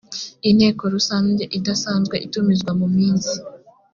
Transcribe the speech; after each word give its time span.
inteko 0.49 0.83
rusange 0.95 1.43
idasanzwe 1.57 2.15
itumizwa 2.25 2.71
mu 2.79 2.87
minsi 2.97 3.35